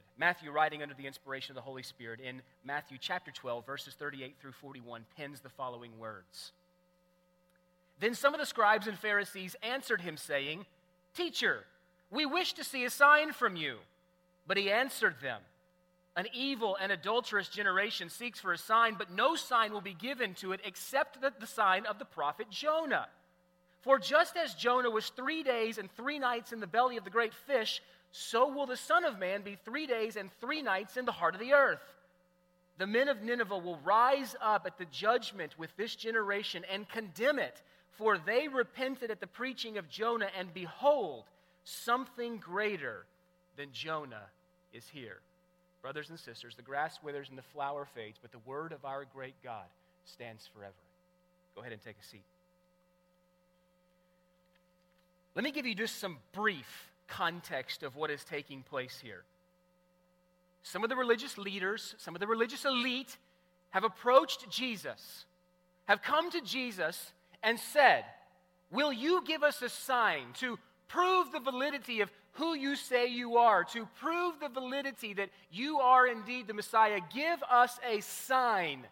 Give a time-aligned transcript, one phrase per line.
[0.00, 0.20] would.
[0.20, 4.36] Matthew, writing under the inspiration of the Holy Spirit in Matthew chapter 12, verses 38
[4.40, 6.52] through 41, pens the following words
[7.98, 10.66] Then some of the scribes and Pharisees answered him, saying,
[11.14, 11.64] Teacher,
[12.10, 13.78] we wish to see a sign from you.
[14.46, 15.40] But he answered them,
[16.16, 20.34] An evil and adulterous generation seeks for a sign, but no sign will be given
[20.34, 23.08] to it except the, the sign of the prophet Jonah.
[23.82, 27.10] For just as Jonah was three days and three nights in the belly of the
[27.10, 27.80] great fish,
[28.12, 31.34] so will the Son of Man be three days and three nights in the heart
[31.34, 31.82] of the earth.
[32.78, 37.38] The men of Nineveh will rise up at the judgment with this generation and condemn
[37.38, 37.62] it,
[37.92, 41.24] for they repented at the preaching of Jonah, and behold,
[41.64, 43.04] something greater
[43.56, 44.26] than Jonah
[44.72, 45.20] is here.
[45.82, 49.04] Brothers and sisters, the grass withers and the flower fades, but the word of our
[49.04, 49.66] great God
[50.04, 50.72] stands forever.
[51.54, 52.24] Go ahead and take a seat.
[55.34, 59.24] Let me give you just some brief context of what is taking place here.
[60.62, 63.16] Some of the religious leaders, some of the religious elite
[63.70, 65.24] have approached Jesus,
[65.86, 68.04] have come to Jesus and said,
[68.70, 70.58] Will you give us a sign to
[70.88, 75.80] prove the validity of who you say you are, to prove the validity that you
[75.80, 77.00] are indeed the Messiah?
[77.12, 78.86] Give us a sign.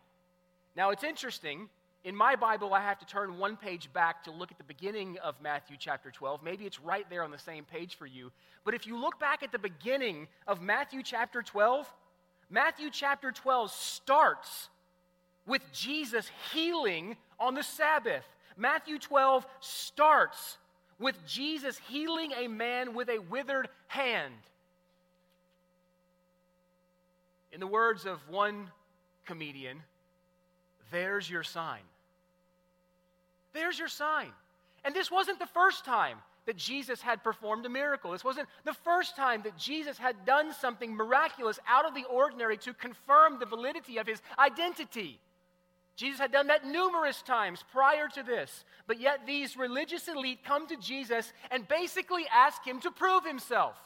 [0.75, 1.69] Now, it's interesting
[2.09, 5.19] in my Bible, I have to turn one page back to look at the beginning
[5.23, 6.43] of Matthew chapter 12.
[6.43, 8.33] Maybe it's right there on the same page for you.
[8.65, 11.87] But if you look back at the beginning of Matthew chapter 12,
[12.49, 14.71] Matthew chapter 12 starts
[15.47, 18.25] with Jesus healing on the Sabbath.
[18.57, 20.57] Matthew 12 starts
[20.99, 24.33] with Jesus healing a man with a withered hand.
[27.53, 28.71] In the words of one
[29.27, 29.83] comedian,
[30.91, 31.83] there's your sign.
[33.53, 34.31] There's your sign.
[34.85, 38.13] And this wasn't the first time that Jesus had performed a miracle.
[38.13, 42.57] This wasn't the first time that Jesus had done something miraculous out of the ordinary
[42.59, 45.21] to confirm the validity of his identity.
[45.95, 48.65] Jesus had done that numerous times prior to this.
[48.87, 53.77] But yet, these religious elite come to Jesus and basically ask him to prove himself.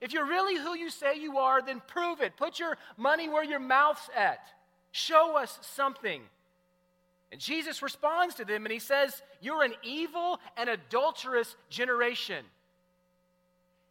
[0.00, 2.36] If you're really who you say you are, then prove it.
[2.36, 4.40] Put your money where your mouth's at.
[4.92, 6.22] Show us something.
[7.32, 12.44] And Jesus responds to them and he says, You're an evil and adulterous generation.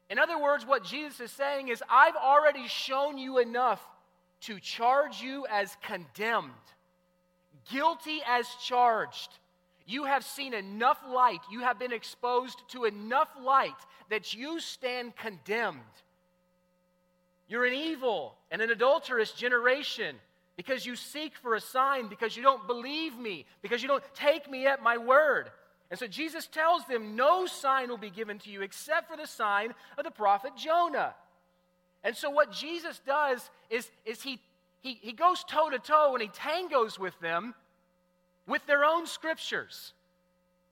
[0.09, 3.81] In other words, what Jesus is saying is, I've already shown you enough
[4.41, 6.51] to charge you as condemned,
[7.72, 9.38] guilty as charged.
[9.85, 13.71] You have seen enough light, you have been exposed to enough light
[14.09, 15.79] that you stand condemned.
[17.47, 20.16] You're an evil and an adulterous generation
[20.59, 24.51] because you seek for a sign, because you don't believe me, because you don't take
[24.51, 25.49] me at my word.
[25.89, 29.25] And so Jesus tells them, No sign will be given to you except for the
[29.25, 31.15] sign of the prophet Jonah.
[32.03, 34.41] And so what Jesus does is, is he,
[34.81, 37.55] he, he goes toe to toe and he tangos with them
[38.45, 39.93] with their own scriptures.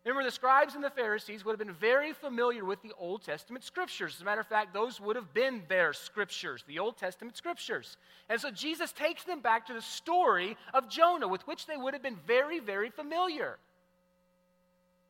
[0.07, 3.65] Remember, the scribes and the Pharisees would have been very familiar with the Old Testament
[3.65, 4.15] scriptures.
[4.15, 7.97] As a matter of fact, those would have been their scriptures, the Old Testament scriptures.
[8.29, 11.93] And so Jesus takes them back to the story of Jonah, with which they would
[11.93, 13.57] have been very, very familiar.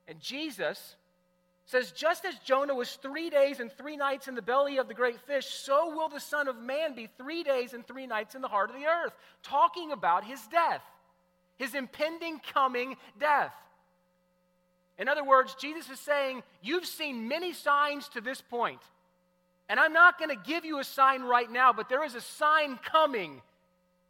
[0.08, 0.96] And Jesus
[1.68, 4.96] says, Just as Jonah was three days and three nights in the belly of the
[4.96, 8.42] great fish, so will the Son of Man be three days and three nights in
[8.42, 9.14] the heart of the earth,
[9.44, 10.82] talking about his death,
[11.56, 13.54] his impending coming death.
[14.98, 18.82] In other words, Jesus is saying, You've seen many signs to this point,
[19.70, 22.22] and I'm not going to give you a sign right now, but there is a
[22.22, 23.42] sign coming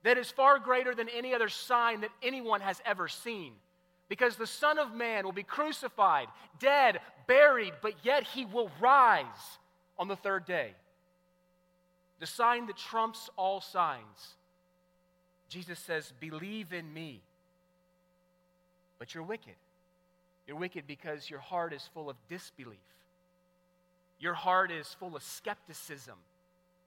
[0.03, 3.53] that is far greater than any other sign that anyone has ever seen.
[4.09, 6.28] Because the Son of Man will be crucified,
[6.59, 9.26] dead, buried, but yet he will rise
[10.00, 10.74] on the third day.
[12.20, 14.36] The sign that trumps all signs.
[15.50, 17.22] Jesus says, Believe in me,
[18.97, 19.56] but you're wicked.
[20.47, 22.80] You're wicked because your heart is full of disbelief.
[24.19, 26.16] Your heart is full of skepticism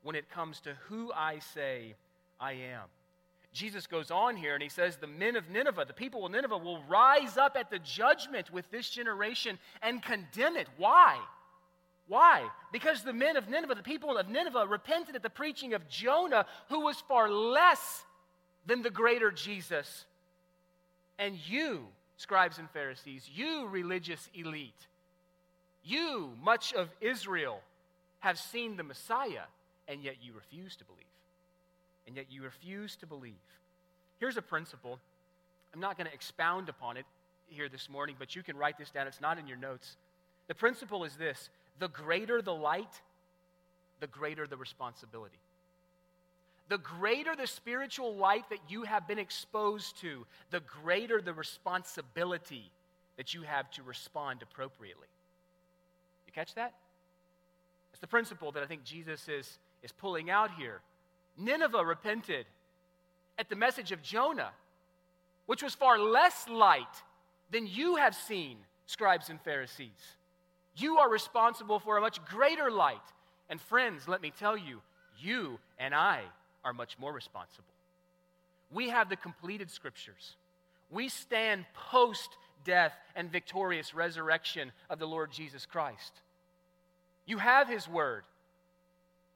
[0.02, 1.94] when it comes to who I say
[2.40, 2.88] I am.
[3.52, 6.56] Jesus goes on here and he says, The men of Nineveh, the people of Nineveh,
[6.56, 10.68] will rise up at the judgment with this generation and condemn it.
[10.76, 11.18] Why?
[12.06, 12.48] Why?
[12.72, 16.46] Because the men of Nineveh, the people of Nineveh, repented at the preaching of Jonah,
[16.68, 18.04] who was far less
[18.66, 20.06] than the greater Jesus.
[21.18, 21.88] And you
[22.20, 24.86] scribes and Pharisees, you religious elite,
[25.82, 27.60] you, much of Israel,
[28.18, 29.44] have seen the Messiah,
[29.88, 31.04] and yet you refuse to believe.
[32.06, 33.32] And yet you refuse to believe.
[34.18, 34.98] Here's a principle.
[35.72, 37.06] I'm not going to expound upon it
[37.46, 39.06] here this morning, but you can write this down.
[39.06, 39.96] It's not in your notes.
[40.48, 43.00] The principle is this the greater the light,
[44.00, 45.38] the greater the responsibility.
[46.70, 52.70] The greater the spiritual light that you have been exposed to, the greater the responsibility
[53.16, 55.08] that you have to respond appropriately.
[56.28, 56.72] You catch that?
[57.90, 60.80] It's the principle that I think Jesus is, is pulling out here.
[61.36, 62.46] Nineveh repented
[63.36, 64.52] at the message of Jonah,
[65.46, 67.02] which was far less light
[67.50, 70.16] than you have seen, scribes and Pharisees.
[70.76, 72.98] You are responsible for a much greater light.
[73.48, 74.82] And friends, let me tell you,
[75.18, 76.22] you and I
[76.64, 77.74] are much more responsible.
[78.70, 80.36] We have the completed scriptures.
[80.90, 82.30] We stand post
[82.64, 86.12] death and victorious resurrection of the Lord Jesus Christ.
[87.26, 88.24] You have his word.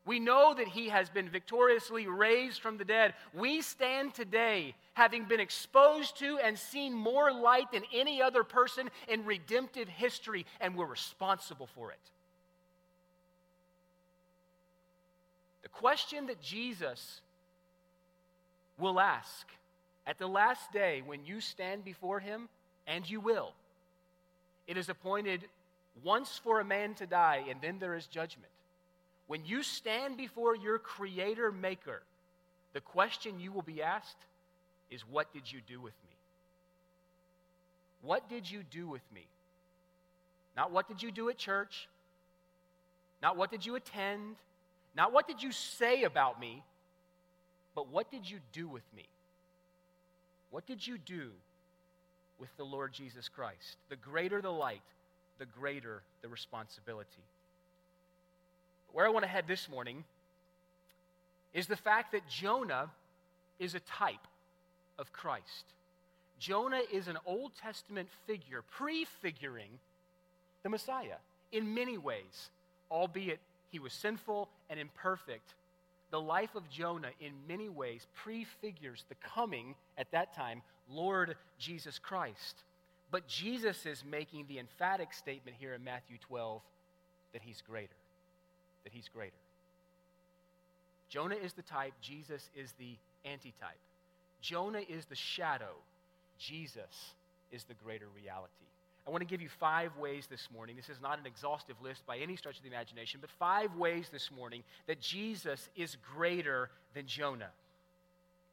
[0.06, 3.14] We know that he has been victoriously raised from the dead.
[3.32, 8.90] We stand today having been exposed to and seen more light than any other person
[9.08, 11.98] in redemptive history, and we're responsible for it.
[15.74, 17.20] Question that Jesus
[18.78, 19.46] will ask
[20.06, 22.48] at the last day when you stand before him,
[22.86, 23.52] and you will,
[24.66, 25.44] it is appointed
[26.02, 28.50] once for a man to die, and then there is judgment.
[29.26, 32.02] When you stand before your creator maker,
[32.72, 34.18] the question you will be asked
[34.90, 36.16] is, What did you do with me?
[38.02, 39.26] What did you do with me?
[40.56, 41.88] Not what did you do at church,
[43.22, 44.36] not what did you attend,
[44.96, 46.62] not what did you say about me,
[47.74, 49.06] but what did you do with me?
[50.50, 51.30] What did you do
[52.38, 53.76] with the Lord Jesus Christ?
[53.88, 54.82] The greater the light,
[55.38, 57.24] the greater the responsibility.
[58.86, 60.04] But where I want to head this morning
[61.52, 62.90] is the fact that Jonah
[63.58, 64.26] is a type
[64.98, 65.64] of Christ.
[66.38, 69.78] Jonah is an Old Testament figure, prefiguring
[70.62, 71.16] the Messiah
[71.52, 72.50] in many ways,
[72.90, 73.38] albeit
[73.74, 75.56] he was sinful and imperfect.
[76.12, 81.98] The life of Jonah, in many ways, prefigures the coming, at that time, Lord Jesus
[81.98, 82.62] Christ.
[83.10, 86.62] But Jesus is making the emphatic statement here in Matthew 12
[87.32, 87.96] that he's greater.
[88.84, 89.34] That he's greater.
[91.08, 93.80] Jonah is the type, Jesus is the antitype.
[94.40, 95.74] Jonah is the shadow,
[96.38, 97.14] Jesus
[97.50, 98.68] is the greater reality.
[99.06, 100.76] I want to give you five ways this morning.
[100.76, 104.08] This is not an exhaustive list by any stretch of the imagination, but five ways
[104.10, 107.50] this morning that Jesus is greater than Jonah.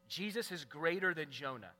[0.09, 1.71] Jesus is greater than Jonah.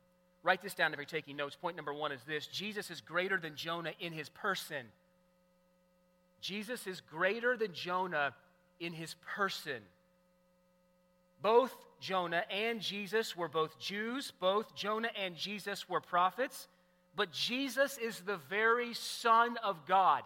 [0.42, 1.54] Write this down if you're taking notes.
[1.54, 4.86] Point number one is this Jesus is greater than Jonah in his person.
[6.40, 8.34] Jesus is greater than Jonah
[8.80, 9.82] in his person.
[11.42, 16.68] Both Jonah and Jesus were both Jews, both Jonah and Jesus were prophets,
[17.14, 20.22] but Jesus is the very Son of God.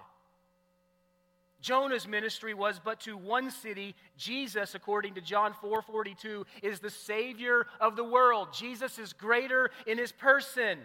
[1.61, 3.95] Jonah's ministry was but to one city.
[4.17, 8.49] Jesus, according to John 4 42, is the Savior of the world.
[8.53, 10.79] Jesus is greater in his person.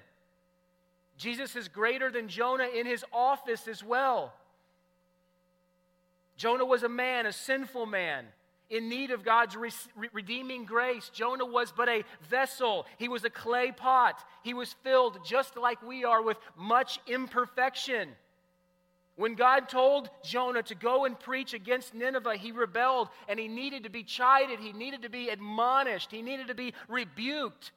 [1.17, 4.33] Jesus is greater than Jonah in his office as well.
[6.35, 8.25] Jonah was a man, a sinful man,
[8.71, 9.69] in need of God's re-
[10.13, 11.11] redeeming grace.
[11.13, 14.23] Jonah was but a vessel, he was a clay pot.
[14.43, 18.09] He was filled just like we are with much imperfection.
[19.17, 23.83] When God told Jonah to go and preach against Nineveh, he rebelled and he needed
[23.83, 27.71] to be chided, he needed to be admonished, he needed to be rebuked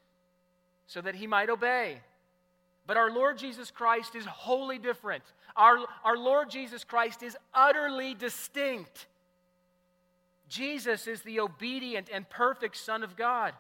[0.87, 2.01] so that he might obey.
[2.87, 5.25] But our Lord Jesus Christ is wholly different.
[5.57, 9.07] Our, our Lord Jesus Christ is utterly distinct.
[10.55, 13.55] Jesus is the obedient and perfect Son of God.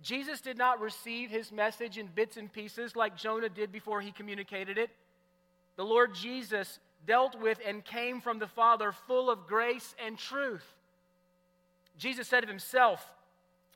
[0.00, 4.12] Jesus did not receive his message in bits and pieces like Jonah did before he
[4.12, 4.90] communicated it.
[5.74, 10.64] The Lord Jesus dealt with and came from the Father full of grace and truth.
[11.98, 13.04] Jesus said of himself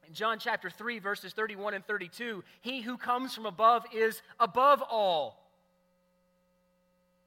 [0.07, 4.81] in John chapter 3, verses 31 and 32 He who comes from above is above
[4.81, 5.46] all.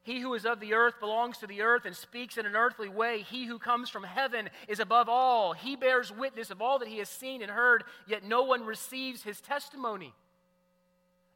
[0.03, 2.89] He who is of the earth belongs to the earth and speaks in an earthly
[2.89, 3.21] way.
[3.21, 5.53] He who comes from heaven is above all.
[5.53, 9.23] He bears witness of all that he has seen and heard, yet no one receives
[9.23, 10.13] his testimony.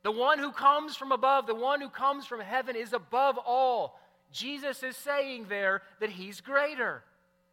[0.04, 4.00] The one who comes from above, the one who comes from heaven is above all.
[4.32, 7.04] Jesus is saying there that he's greater,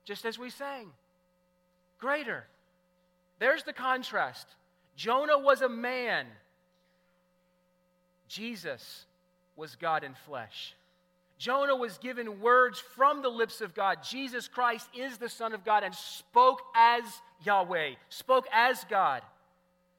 [0.05, 0.89] just as we sang.
[1.99, 2.45] Greater.
[3.39, 4.47] There's the contrast.
[4.97, 6.27] Jonah was a man,
[8.29, 9.07] Jesus
[9.57, 10.75] was God in flesh.
[11.41, 14.01] Jonah was given words from the lips of God.
[14.03, 17.03] Jesus Christ is the Son of God and spoke as
[17.43, 19.23] Yahweh, spoke as God.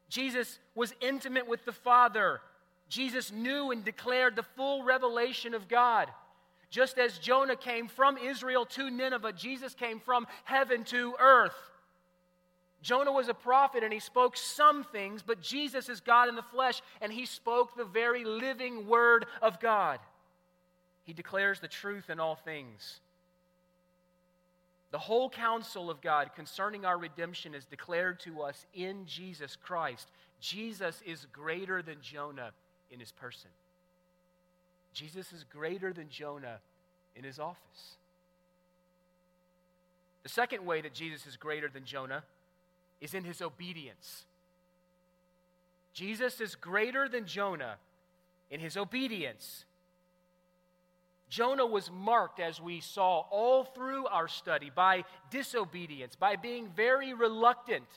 [0.07, 2.41] Jesus was intimate with the Father.
[2.89, 6.09] Jesus knew and declared the full revelation of God.
[6.69, 11.55] Just as Jonah came from Israel to Nineveh, Jesus came from heaven to earth.
[12.83, 16.43] Jonah was a prophet and he spoke some things, but Jesus is God in the
[16.43, 19.97] flesh and he spoke the very living word of God.
[21.03, 22.99] He declares the truth in all things.
[24.91, 30.11] The whole counsel of God concerning our redemption is declared to us in Jesus Christ.
[30.39, 32.51] Jesus is greater than Jonah
[32.89, 33.49] in his person.
[34.93, 36.59] Jesus is greater than Jonah
[37.15, 37.95] in his office.
[40.23, 42.23] The second way that Jesus is greater than Jonah
[42.99, 44.25] is in his obedience.
[45.93, 47.77] Jesus is greater than Jonah
[48.49, 49.65] in his obedience.
[51.31, 57.13] Jonah was marked, as we saw all through our study, by disobedience, by being very
[57.13, 57.87] reluctant.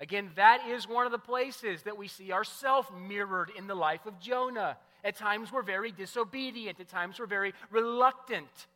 [0.00, 4.06] Again, that is one of the places that we see ourselves mirrored in the life
[4.06, 4.76] of Jonah.
[5.04, 8.66] At times, we're very disobedient, at times, we're very reluctant.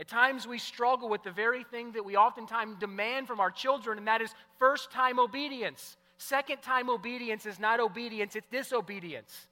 [0.00, 3.98] At times, we struggle with the very thing that we oftentimes demand from our children,
[3.98, 5.98] and that is first time obedience.
[6.16, 9.48] Second time obedience is not obedience, it's disobedience.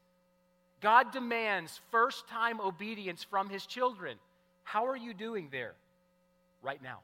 [0.85, 4.19] God demands first time obedience from his children.
[4.64, 5.73] How are you doing there
[6.61, 6.99] right now?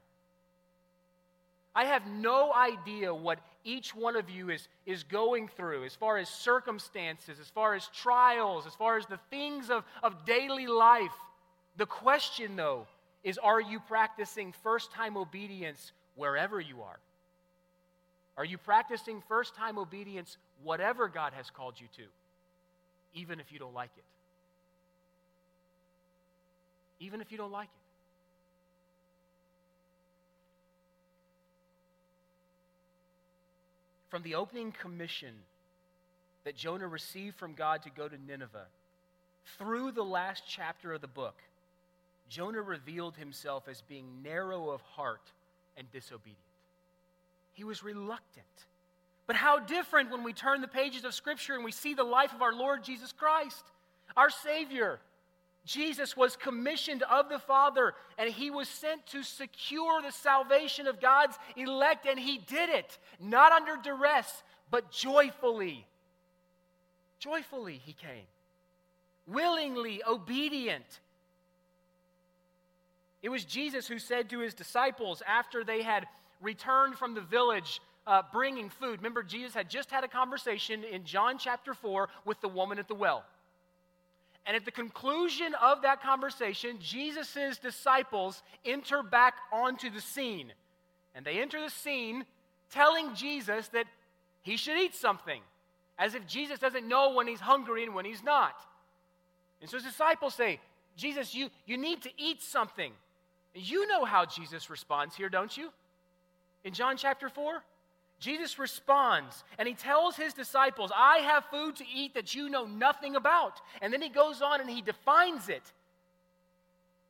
[1.74, 6.18] I have no idea what each one of you is, is going through as far
[6.18, 11.16] as circumstances, as far as trials, as far as the things of, of daily life.
[11.78, 12.86] The question, though,
[13.24, 16.98] is are you practicing first time obedience wherever you are?
[18.36, 22.02] Are you practicing first time obedience whatever God has called you to,
[23.14, 24.04] even if you don't like it?
[27.00, 27.80] Even if you don't like it.
[34.10, 35.34] From the opening commission
[36.44, 38.66] that Jonah received from God to go to Nineveh
[39.58, 41.36] through the last chapter of the book,
[42.28, 45.32] Jonah revealed himself as being narrow of heart
[45.76, 46.38] and disobedient.
[47.52, 48.46] He was reluctant.
[49.30, 52.32] But how different when we turn the pages of Scripture and we see the life
[52.34, 53.62] of our Lord Jesus Christ,
[54.16, 54.98] our Savior.
[55.64, 61.00] Jesus was commissioned of the Father, and he was sent to secure the salvation of
[61.00, 65.86] God's elect, and he did it, not under duress, but joyfully.
[67.20, 68.26] Joyfully, he came.
[69.28, 70.98] Willingly obedient
[73.22, 76.06] it was Jesus who said to his disciples after they had
[76.40, 78.98] returned from the village uh, bringing food.
[78.98, 82.88] Remember, Jesus had just had a conversation in John chapter 4 with the woman at
[82.88, 83.24] the well.
[84.44, 90.52] And at the conclusion of that conversation, Jesus' disciples enter back onto the scene.
[91.14, 92.24] And they enter the scene
[92.72, 93.86] telling Jesus that
[94.42, 95.40] he should eat something,
[95.96, 98.60] as if Jesus doesn't know when he's hungry and when he's not.
[99.60, 100.58] And so his disciples say,
[100.96, 102.90] Jesus, you, you need to eat something.
[103.54, 105.70] You know how Jesus responds here, don't you?
[106.64, 107.62] In John chapter 4,
[108.20, 112.66] Jesus responds and he tells his disciples, I have food to eat that you know
[112.66, 113.60] nothing about.
[113.80, 115.62] And then he goes on and he defines it.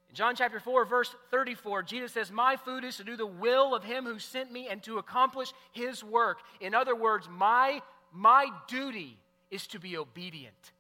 [0.09, 3.75] In John chapter 4, verse 34, Jesus says, My food is to do the will
[3.75, 6.39] of him who sent me and to accomplish his work.
[6.61, 9.19] In other words, my, my duty
[9.51, 10.73] is to be obedient.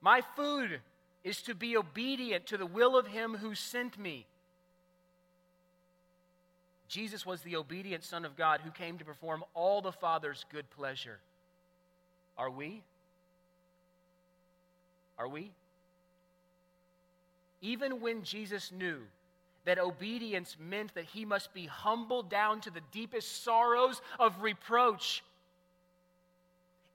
[0.00, 0.80] My food
[1.24, 4.26] is to be obedient to the will of him who sent me.
[6.88, 10.68] Jesus was the obedient Son of God who came to perform all the Father's good
[10.70, 11.18] pleasure.
[12.36, 12.82] Are we?
[15.18, 15.50] Are we?
[17.60, 18.98] Even when Jesus knew
[19.64, 25.22] that obedience meant that he must be humbled down to the deepest sorrows of reproach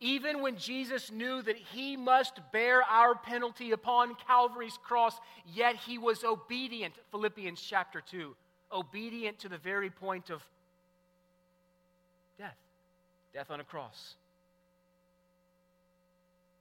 [0.04, 5.98] even when Jesus knew that he must bear our penalty upon Calvary's cross, yet he
[5.98, 8.36] was obedient, Philippians chapter 2,
[8.74, 10.44] obedient to the very point of
[12.38, 12.58] death,
[13.34, 14.16] death on a cross.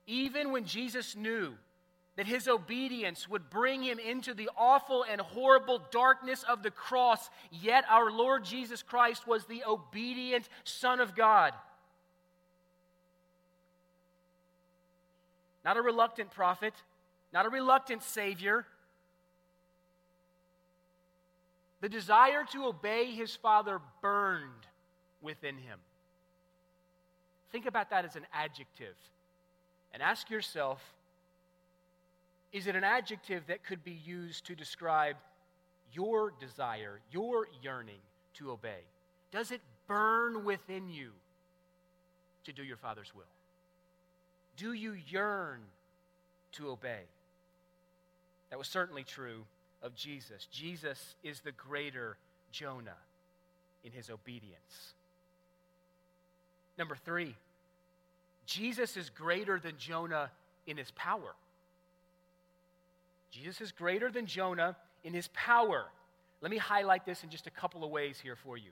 [0.07, 1.54] Even when Jesus knew
[2.16, 7.31] that his obedience would bring him into the awful and horrible darkness of the cross,
[7.50, 11.54] yet our Lord Jesus Christ was the obedient Son of God.
[15.64, 16.75] not a reluctant prophet,
[17.33, 18.66] not a reluctant Savior.
[21.82, 24.66] The desire to obey his Father burned
[25.20, 25.80] within him.
[27.50, 28.94] Think about that as an adjective
[29.92, 30.80] and ask yourself
[32.52, 35.16] is it an adjective that could be used to describe
[35.92, 38.00] your desire, your yearning
[38.34, 38.84] to obey?
[39.32, 41.10] Does it burn within you
[42.44, 43.24] to do your Father's will?
[44.56, 45.62] Do you yearn
[46.52, 47.00] to obey?
[48.50, 49.46] That was certainly true
[49.82, 50.46] of Jesus.
[50.50, 52.16] Jesus is the greater
[52.50, 52.96] Jonah.
[53.84, 54.94] in his obedience.
[56.78, 57.34] Number three,
[58.46, 60.30] Jesus is greater than Jonah
[60.66, 61.34] in his power.
[63.30, 65.86] Jesus is greater than Jonah in his power.
[66.40, 68.70] Let me highlight this in just a couple of ways here for you.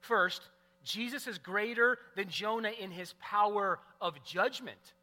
[0.00, 0.42] First,
[0.84, 4.94] Jesus is greater than Jonah in his power of judgment.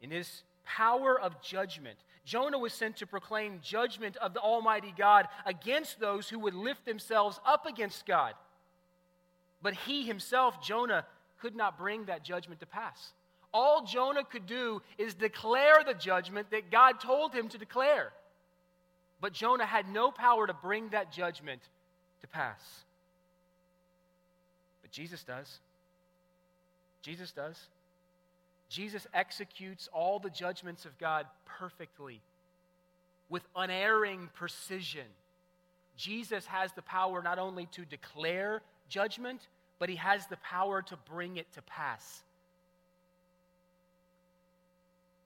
[0.00, 1.98] In his power of judgment.
[2.24, 6.84] Jonah was sent to proclaim judgment of the Almighty God against those who would lift
[6.84, 8.34] themselves up against God.
[9.60, 11.04] But he himself, Jonah,
[11.40, 13.12] could not bring that judgment to pass.
[13.52, 18.12] All Jonah could do is declare the judgment that God told him to declare.
[19.20, 21.60] But Jonah had no power to bring that judgment
[22.22, 22.60] to pass.
[24.80, 25.58] But Jesus does.
[27.02, 27.58] Jesus does.
[28.72, 32.22] Jesus executes all the judgments of God perfectly,
[33.28, 35.04] with unerring precision.
[35.94, 39.46] Jesus has the power not only to declare judgment,
[39.78, 42.22] but he has the power to bring it to pass.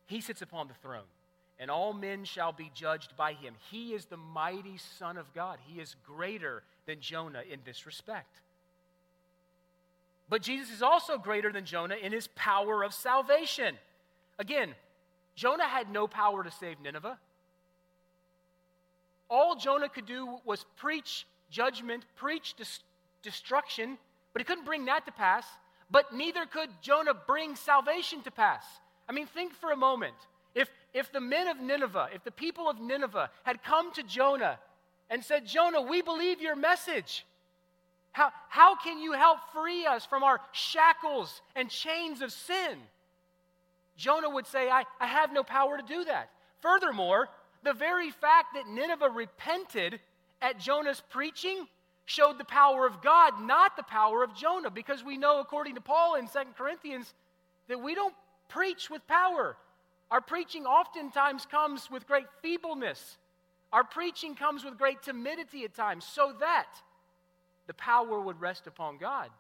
[0.07, 1.09] He sits upon the throne,
[1.61, 3.55] and all men shall be judged by him.
[3.71, 5.61] He is the mighty Son of God.
[5.69, 8.41] He is greater than Jonah in this respect.
[10.29, 13.77] But Jesus is also greater than Jonah in his power of salvation.
[14.39, 14.75] Again,
[15.35, 17.19] Jonah had no power to save Nineveh.
[19.29, 22.55] All Jonah could do was preach judgment, preach
[23.23, 23.99] destruction,
[24.33, 25.47] but he couldn't bring that to pass.
[25.91, 28.65] But neither could Jonah bring salvation to pass.
[29.09, 30.17] I mean, think for a moment.
[30.55, 34.59] If, if the men of Nineveh, if the people of Nineveh had come to Jonah
[35.11, 37.25] and said, Jonah, we believe your message.
[38.17, 42.79] How, how can you help free us from our shackles and chains of sin?
[43.99, 46.31] Jonah would say, I, I have no power to do that.
[46.63, 47.29] Furthermore,
[47.63, 50.01] the very fact that Nineveh repented
[50.41, 51.67] at Jonah's preaching
[52.07, 55.83] showed the power of God, not the power of Jonah, because we know, according to
[55.83, 57.13] Paul in 2 Corinthians,
[57.69, 58.15] that we don't
[58.49, 59.59] preach with power.
[60.11, 63.19] Our preaching oftentimes comes with great feebleness.
[63.75, 66.69] Our preaching comes with great timidity at times, so that
[67.67, 69.31] the power would rest upon God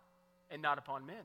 [0.50, 1.16] and not upon men.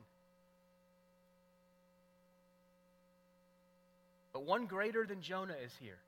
[4.32, 5.98] But one greater than Jonah is here.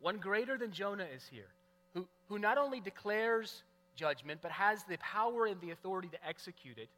[0.00, 1.48] One greater than Jonah is here,
[1.94, 3.62] who, who not only declares
[3.94, 6.88] judgment, but has the power and the authority to execute it.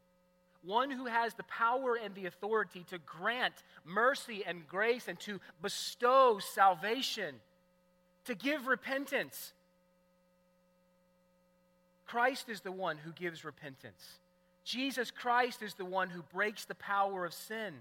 [0.63, 5.41] One who has the power and the authority to grant mercy and grace and to
[5.61, 7.35] bestow salvation,
[8.25, 9.51] to give repentance,
[12.13, 14.19] Christ is the one who gives repentance.
[14.63, 17.73] Jesus Christ is the one who breaks the power of sin.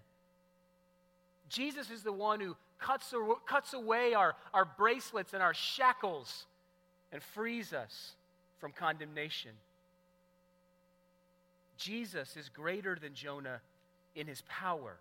[1.51, 3.13] Jesus is the one who cuts,
[3.45, 6.47] cuts away our, our bracelets and our shackles
[7.13, 8.13] and frees us
[8.59, 9.51] from condemnation.
[11.77, 13.61] Jesus is greater than Jonah
[14.15, 14.97] in his power.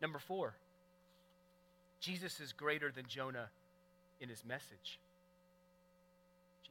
[0.00, 0.54] Number four,
[2.00, 3.50] Jesus is greater than Jonah
[4.18, 4.98] in his message.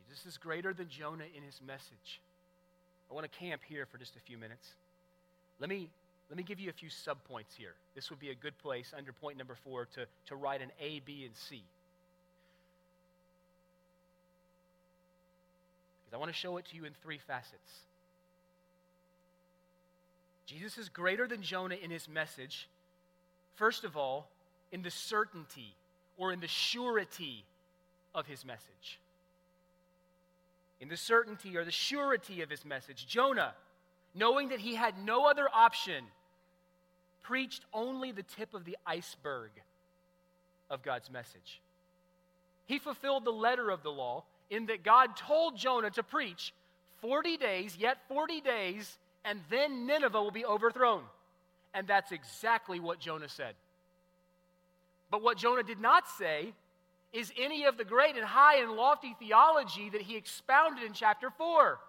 [0.07, 2.21] Jesus is greater than Jonah in his message.
[3.11, 4.73] I want to camp here for just a few minutes.
[5.59, 5.89] Let me,
[6.29, 7.73] let me give you a few subpoints here.
[7.95, 10.99] This would be a good place under point number four to, to write an A,
[10.99, 11.63] B, and C.
[16.05, 17.81] Because I want to show it to you in three facets.
[20.45, 22.69] Jesus is greater than Jonah in his message.
[23.55, 24.29] First of all,
[24.71, 25.75] in the certainty
[26.17, 27.43] or in the surety
[28.15, 28.99] of his message
[30.79, 33.07] in the certainty or the surety of his message.
[33.07, 33.53] Jonah,
[34.13, 36.05] knowing that he had no other option,
[37.23, 39.51] preached only the tip of the iceberg
[40.69, 41.61] of God's message.
[42.65, 46.53] He fulfilled the letter of the law in that God told Jonah to preach
[47.01, 51.03] 40 days, yet 40 days, and then Nineveh will be overthrown.
[51.73, 53.55] And that's exactly what Jonah said.
[55.09, 56.53] But what Jonah did not say
[57.13, 61.29] is any of the great and high and lofty theology that he expounded in chapter
[61.29, 61.79] 4.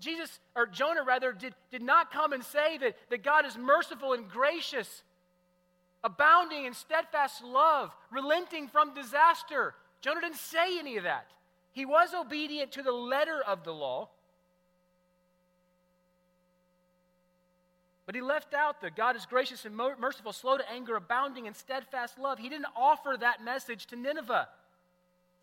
[0.00, 4.12] Jesus, or Jonah rather, did, did not come and say that, that God is merciful
[4.12, 5.02] and gracious,
[6.04, 9.74] abounding in steadfast love, relenting from disaster.
[10.00, 11.26] Jonah didn't say any of that.
[11.72, 14.08] He was obedient to the letter of the law,
[18.08, 21.52] But he left out the God is gracious and merciful, slow to anger, abounding in
[21.52, 22.38] steadfast love.
[22.38, 24.48] He didn't offer that message to Nineveh.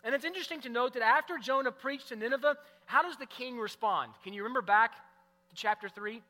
[0.03, 3.59] And it's interesting to note that after Jonah preached to Nineveh, how does the king
[3.59, 4.13] respond?
[4.23, 6.23] Can you remember back to chapter 3?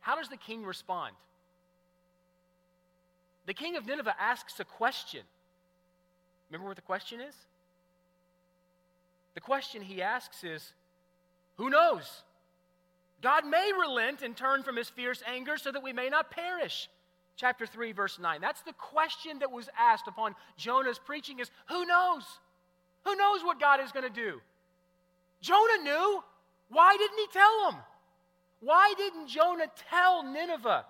[0.00, 1.14] How does the king respond?
[3.46, 5.22] The king of Nineveh asks a question.
[6.50, 7.34] Remember what the question is?
[9.32, 10.74] The question he asks is
[11.56, 12.22] Who knows?
[13.22, 16.88] God may relent and turn from his fierce anger so that we may not perish.
[17.36, 18.40] Chapter 3, verse 9.
[18.40, 22.24] That's the question that was asked upon Jonah's preaching is who knows?
[23.04, 24.40] Who knows what God is going to do?
[25.40, 26.22] Jonah knew.
[26.70, 27.80] Why didn't he tell them?
[28.60, 30.84] Why didn't Jonah tell Nineveh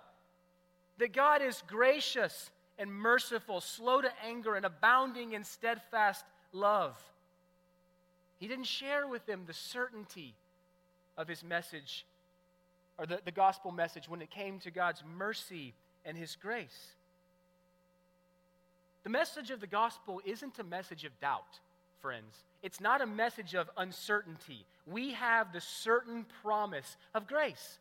[0.97, 6.97] that God is gracious and merciful, slow to anger, and abounding in steadfast love?
[8.39, 10.35] He didn't share with them the certainty
[11.17, 12.05] of his message
[12.99, 16.95] or the, the gospel message when it came to God's mercy and his grace.
[19.03, 21.59] The message of the gospel isn't a message of doubt,
[22.01, 22.35] friends.
[22.61, 24.65] It's not a message of uncertainty.
[24.85, 27.79] We have the certain promise of grace.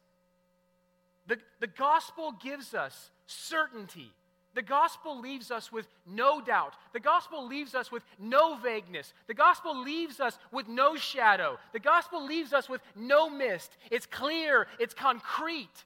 [1.27, 4.13] The, the gospel gives us certainty.
[4.59, 6.75] The gospel leaves us with no doubt.
[6.93, 9.13] The gospel leaves us with no vagueness.
[9.29, 11.61] The gospel leaves us with no shadow.
[11.73, 13.77] The gospel leaves us with no mist.
[13.93, 15.85] It's clear, it's concrete.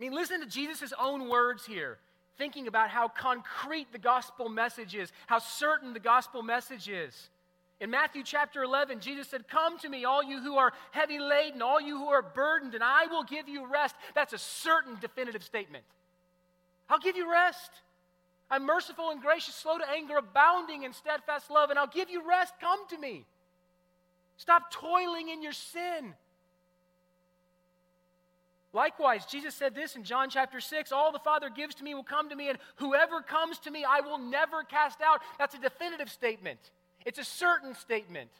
[0.00, 1.98] I mean, listen to Jesus' own words here
[2.36, 7.28] thinking about how concrete the gospel message is, how certain the gospel message is.
[7.82, 11.60] In Matthew chapter 11, Jesus said, Come to me, all you who are heavy laden,
[11.62, 13.96] all you who are burdened, and I will give you rest.
[14.14, 15.82] That's a certain definitive statement.
[16.88, 17.72] I'll give you rest.
[18.48, 22.22] I'm merciful and gracious, slow to anger, abounding in steadfast love, and I'll give you
[22.24, 22.52] rest.
[22.60, 23.26] Come to me.
[24.36, 26.14] Stop toiling in your sin.
[28.72, 32.04] Likewise, Jesus said this in John chapter 6 All the Father gives to me will
[32.04, 35.20] come to me, and whoever comes to me I will never cast out.
[35.36, 36.60] That's a definitive statement,
[37.04, 38.30] it's a certain statement.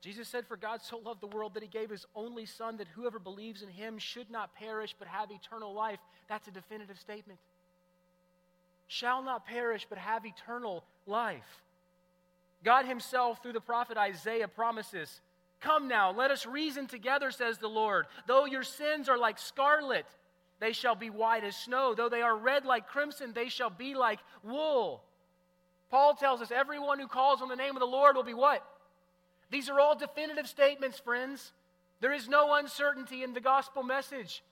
[0.00, 2.88] Jesus said, For God so loved the world that he gave his only Son, that
[2.88, 5.98] whoever believes in him should not perish but have eternal life.
[6.28, 7.38] That's a definitive statement.
[8.86, 11.62] Shall not perish but have eternal life.
[12.62, 15.20] God himself, through the prophet Isaiah, promises
[15.60, 18.04] Come now, let us reason together, says the Lord.
[18.26, 20.04] Though your sins are like scarlet,
[20.64, 21.94] they shall be white as snow.
[21.94, 25.02] Though they are red like crimson, they shall be like wool.
[25.90, 28.64] Paul tells us everyone who calls on the name of the Lord will be what?
[29.50, 31.52] These are all definitive statements, friends.
[32.00, 34.42] There is no uncertainty in the gospel message.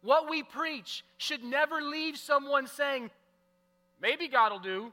[0.00, 3.10] What we preach should never leave someone saying,
[4.00, 4.90] maybe God will do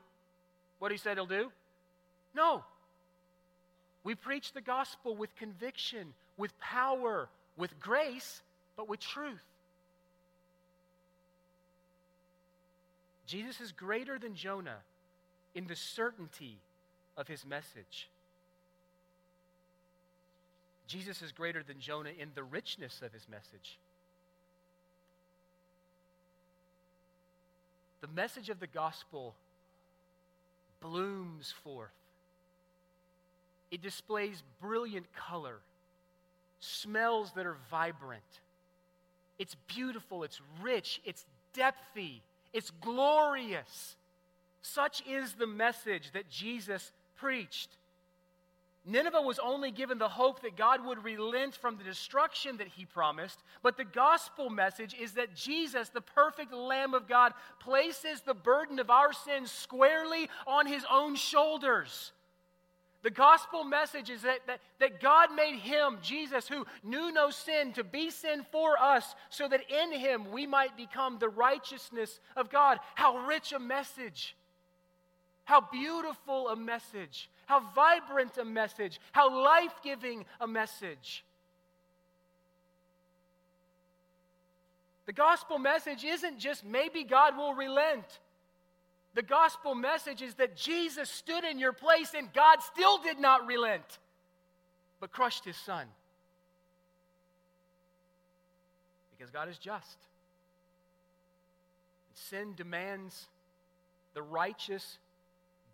[0.79, 1.53] what he said he'll do.
[2.35, 2.65] No.
[4.03, 8.41] We preach the gospel with conviction, with power, with grace,
[8.75, 9.41] but with truth.
[13.29, 14.79] Jesus is greater than Jonah
[15.53, 16.57] in the certainty
[17.15, 18.09] of his message.
[20.87, 23.77] Jesus is greater than Jonah in the richness of his message.
[28.01, 29.35] The message of the gospel
[30.81, 31.91] blooms forth
[33.69, 35.59] it displays brilliant color,
[36.59, 38.23] smells that are vibrant.
[39.37, 41.23] It's beautiful, it's rich, it's
[41.55, 42.21] depthy,
[42.53, 43.95] it's glorious.
[44.61, 47.77] Such is the message that Jesus preached.
[48.85, 52.85] Nineveh was only given the hope that God would relent from the destruction that he
[52.85, 58.33] promised, but the gospel message is that Jesus, the perfect Lamb of God, places the
[58.33, 62.13] burden of our sins squarely on his own shoulders.
[63.01, 67.71] The gospel message is that, that, that God made him, Jesus, who knew no sin,
[67.73, 72.49] to be sin for us, so that in him we might become the righteousness of
[72.49, 72.79] God.
[72.95, 74.35] How rich a message!
[75.45, 77.29] How beautiful a message!
[77.45, 78.99] How vibrant a message!
[79.13, 81.23] How life giving a message!
[85.05, 88.19] The gospel message isn't just maybe God will relent.
[89.19, 93.45] The gospel message is that Jesus stood in your place and God still did not
[93.45, 93.99] relent,
[95.01, 95.87] but crushed his son.
[99.11, 99.97] Because God is just.
[102.13, 103.27] Sin demands
[104.13, 104.99] the righteous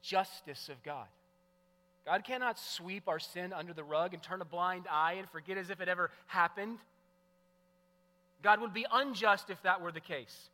[0.02, 1.06] justice of God.
[2.04, 5.60] God cannot sweep our sin under the rug and turn a blind eye and forget
[5.60, 6.80] as if it ever happened.
[8.42, 10.50] God would be unjust if that were the case.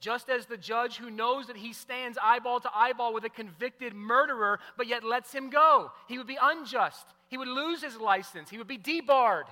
[0.00, 3.94] Just as the judge who knows that he stands eyeball to eyeball with a convicted
[3.94, 7.04] murderer, but yet lets him go, he would be unjust.
[7.28, 8.48] He would lose his license.
[8.48, 9.46] He would be debarred.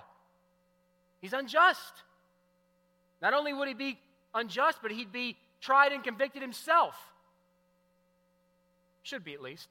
[1.20, 1.92] He's unjust.
[3.20, 3.98] Not only would he be
[4.34, 6.94] unjust, but he'd be tried and convicted himself.
[9.02, 9.68] Should be, at least.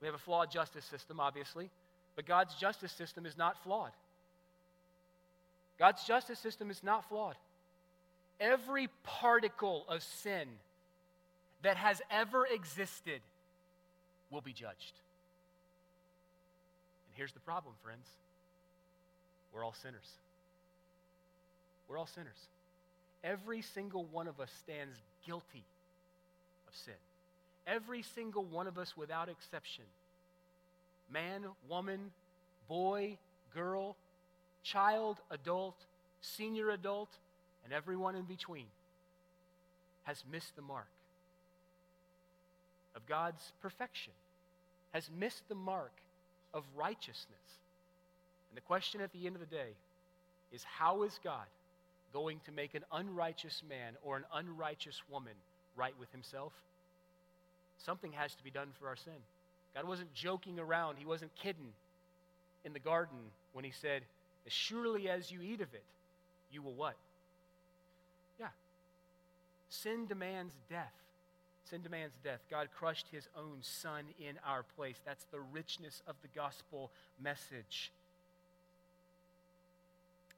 [0.00, 1.70] We have a flawed justice system, obviously,
[2.16, 3.92] but God's justice system is not flawed.
[5.78, 7.36] God's justice system is not flawed
[8.40, 10.48] every particle of sin,
[11.62, 13.20] that has ever existed
[14.30, 14.92] will be judged.
[17.08, 18.06] And here's the problem, friends
[19.52, 20.10] we're all sinners.
[21.88, 22.48] We're all sinners.
[23.24, 24.96] Every single one of us stands
[25.26, 25.64] guilty
[26.68, 26.94] of sin.
[27.66, 29.84] Every single one of us, without exception
[31.10, 32.10] man, woman,
[32.68, 33.16] boy,
[33.54, 33.96] girl,
[34.62, 35.76] child, adult,
[36.20, 37.08] senior adult,
[37.66, 38.66] and everyone in between
[40.04, 40.86] has missed the mark
[42.94, 44.12] of God's perfection,
[44.92, 45.90] has missed the mark
[46.54, 47.58] of righteousness.
[48.48, 49.74] And the question at the end of the day
[50.52, 51.46] is how is God
[52.12, 55.34] going to make an unrighteous man or an unrighteous woman
[55.74, 56.52] right with himself?
[57.78, 59.12] Something has to be done for our sin.
[59.74, 61.72] God wasn't joking around, He wasn't kidding
[62.64, 63.18] in the garden
[63.52, 64.02] when He said,
[64.46, 65.84] As surely as you eat of it,
[66.52, 66.94] you will what?
[69.68, 70.92] Sin demands death.
[71.68, 72.40] Sin demands death.
[72.50, 75.00] God crushed his own son in our place.
[75.04, 77.92] That's the richness of the gospel message.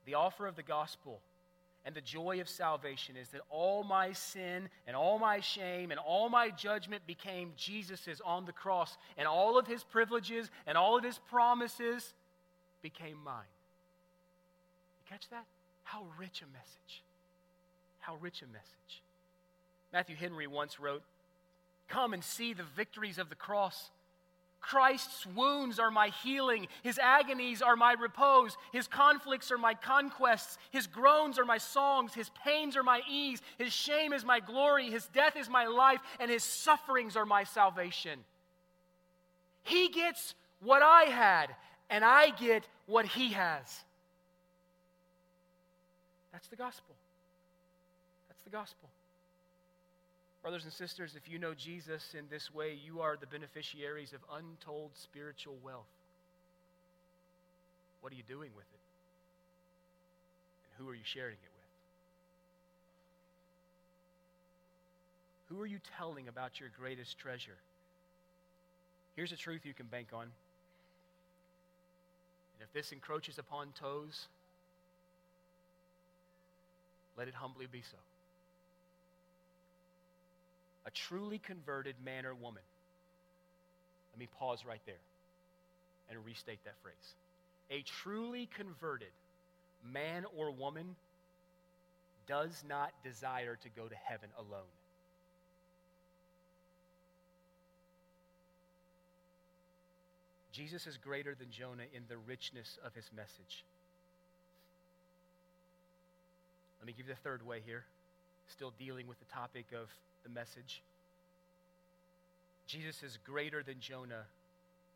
[0.06, 1.20] The offer of the gospel
[1.84, 6.00] and the joy of salvation is that all my sin and all my shame and
[6.00, 10.96] all my judgment became Jesus's on the cross, and all of his privileges and all
[10.96, 12.14] of his promises
[12.82, 13.44] became mine.
[15.00, 15.44] You catch that?
[15.82, 17.02] How rich a message.
[17.98, 19.02] How rich a message.
[19.92, 21.03] Matthew Henry once wrote
[21.88, 23.90] Come and see the victories of the cross.
[24.61, 26.66] Christ's wounds are my healing.
[26.83, 28.57] His agonies are my repose.
[28.72, 30.59] His conflicts are my conquests.
[30.70, 32.12] His groans are my songs.
[32.12, 33.40] His pains are my ease.
[33.57, 34.90] His shame is my glory.
[34.90, 36.01] His death is my life.
[36.18, 38.24] And his sufferings are my salvation.
[39.62, 41.55] He gets what I had,
[41.88, 43.85] and I get what he has.
[46.33, 46.96] That's the gospel.
[48.29, 48.88] That's the gospel.
[50.42, 54.20] Brothers and sisters, if you know Jesus in this way, you are the beneficiaries of
[54.33, 55.88] untold spiritual wealth.
[58.01, 58.81] What are you doing with it?
[60.64, 61.51] And who are you sharing it
[65.51, 65.57] with?
[65.57, 67.57] Who are you telling about your greatest treasure?
[69.16, 70.22] Here's a truth you can bank on.
[70.22, 70.31] And
[72.62, 74.29] if this encroaches upon toes,
[77.16, 77.96] let it humbly be so
[80.88, 82.62] a truly converted man or woman.
[84.12, 85.03] Let me pause right there
[86.09, 87.14] and restate that phrase.
[87.70, 89.12] A truly converted
[89.92, 90.96] man or woman
[92.27, 94.72] does not desire to go to heaven alone.
[100.53, 103.64] Jesus is greater than Jonah in the richness of his message.
[106.81, 107.85] Let me give you the third way here,
[108.48, 109.88] still dealing with the topic of
[110.28, 110.82] the message.
[112.66, 114.24] Jesus is greater than Jonah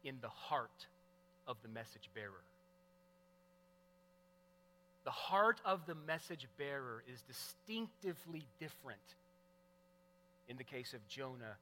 [0.05, 0.87] in the heart
[1.47, 2.45] of the message bearer.
[5.05, 9.01] The heart of the message bearer is distinctively different
[10.49, 11.57] in the case of Jonah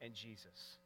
[0.00, 0.76] and Jesus.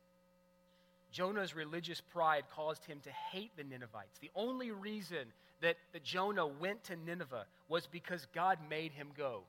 [1.13, 4.19] Jonah's religious pride caused him to hate the Ninevites.
[4.21, 5.27] The only reason
[5.61, 9.43] that, that Jonah went to Nineveh was because God made him go.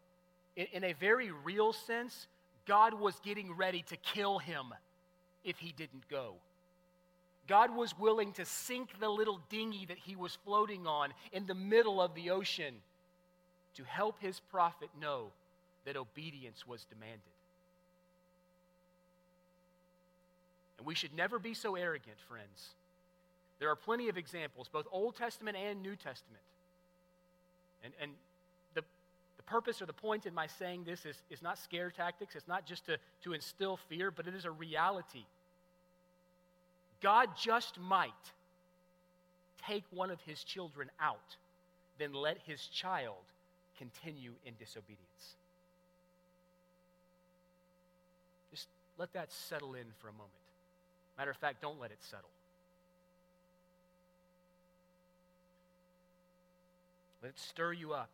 [0.56, 2.28] In, in a very real sense,
[2.65, 4.74] God was getting ready to kill him
[5.43, 6.36] if he didn't go.
[7.47, 11.56] God was willing to sink the little dinghy that he was floating on in the
[11.56, 12.76] middle of the ocean
[13.76, 15.32] to help his prophet know
[15.86, 17.19] that obedience was demanded.
[20.78, 22.69] And we should never be so arrogant, friends.
[23.60, 26.43] There are plenty of examples, both Old Testament and New Testament.
[27.84, 28.12] And, and
[29.52, 32.66] purpose or the point in my saying this is, is not scare tactics, it's not
[32.66, 35.26] just to, to instill fear, but it is a reality.
[37.02, 38.12] God just might
[39.68, 41.36] take one of his children out,
[42.00, 43.26] then let his child
[43.78, 45.36] continue in disobedience.
[48.52, 50.32] Just let that settle in for a moment.
[51.18, 52.30] Matter of fact, don't let it settle.
[57.22, 58.10] Let it stir you up.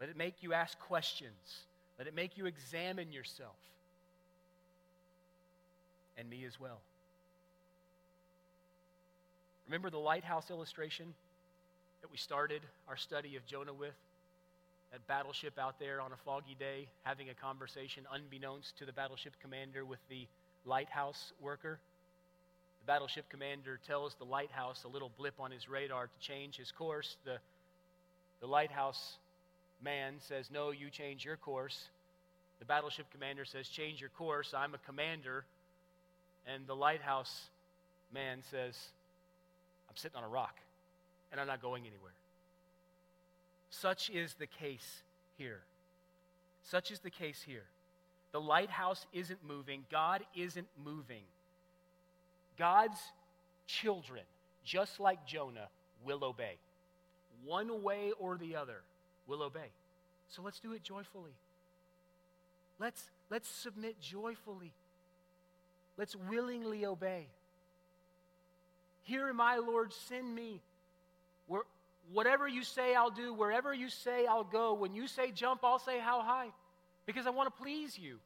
[0.00, 1.64] Let it make you ask questions.
[1.98, 3.56] Let it make you examine yourself.
[6.16, 6.80] And me as well.
[9.66, 11.14] Remember the lighthouse illustration
[12.00, 13.94] that we started our study of Jonah with?
[14.90, 19.34] That battleship out there on a foggy day having a conversation unbeknownst to the battleship
[19.40, 20.26] commander with the
[20.64, 21.78] lighthouse worker.
[22.80, 26.72] The battleship commander tells the lighthouse a little blip on his radar to change his
[26.72, 27.16] course.
[27.24, 27.36] The,
[28.40, 29.18] the lighthouse
[29.82, 31.88] man says, No, you change your course.
[32.58, 34.52] The battleship commander says, Change your course.
[34.56, 35.44] I'm a commander.
[36.46, 37.48] And the lighthouse
[38.12, 38.76] man says,
[39.88, 40.56] I'm sitting on a rock
[41.30, 42.12] and I'm not going anywhere.
[43.70, 45.02] Such is the case
[45.36, 45.60] here.
[46.62, 47.64] Such is the case here.
[48.32, 51.22] The lighthouse isn't moving, God isn't moving.
[52.58, 52.98] God's
[53.66, 54.22] children,
[54.64, 55.68] just like Jonah,
[56.04, 56.58] will obey.
[57.44, 58.82] One way or the other
[59.30, 59.70] will obey.
[60.28, 61.32] So let's do it joyfully.
[62.78, 64.72] Let's, let's submit joyfully.
[65.96, 67.26] Let's willingly obey.
[69.02, 70.60] Here am I, Lord, send me.
[71.46, 71.62] Where,
[72.12, 73.32] whatever you say, I'll do.
[73.32, 74.74] Wherever you say, I'll go.
[74.74, 76.48] When you say jump, I'll say how high
[77.06, 78.18] because I want to please you.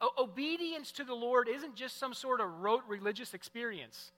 [0.00, 4.10] O- obedience to the Lord isn't just some sort of rote religious experience.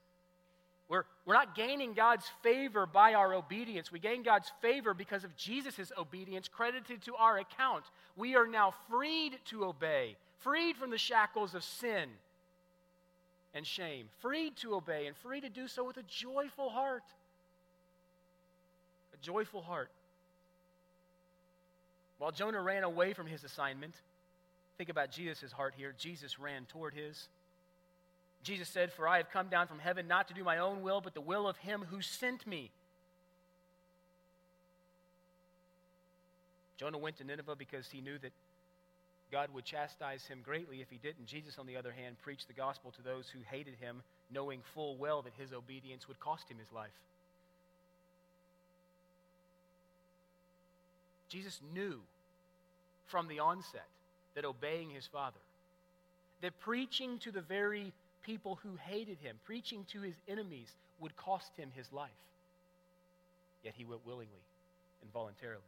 [0.89, 3.91] We're, we're not gaining God's favor by our obedience.
[3.91, 7.85] We gain God's favor because of Jesus' obedience credited to our account.
[8.17, 12.09] We are now freed to obey, freed from the shackles of sin
[13.55, 17.05] and shame, freed to obey, and free to do so with a joyful heart.
[19.15, 19.91] A joyful heart.
[22.19, 23.95] While Jonah ran away from his assignment,
[24.77, 25.95] think about Jesus' heart here.
[25.97, 27.29] Jesus ran toward his.
[28.45, 31.01] Jesus said, For I have come down from heaven not to do my own will,
[31.01, 32.71] but the will of him who sent me.
[36.77, 38.33] Jonah went to Nineveh because he knew that
[39.33, 41.27] God would chastise him greatly if he didn't.
[41.27, 44.97] Jesus, on the other hand, preached the gospel to those who hated him, knowing full
[44.97, 46.93] well that his obedience would cost him his life.
[51.29, 52.01] Jesus knew
[53.07, 53.89] from the onset
[54.35, 55.41] that obeying his Father,
[56.43, 57.93] that preaching to the very
[58.25, 62.11] people who hated him, preaching to his enemies, would cost him his life.
[63.63, 64.45] Yet he went willingly
[65.03, 65.63] and voluntarily.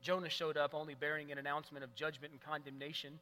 [0.00, 3.18] Jonah showed up only bearing an announcement of judgment and condemnation.